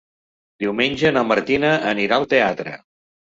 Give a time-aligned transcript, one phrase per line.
[0.63, 2.73] Diumenge na Martina anirà al teatre.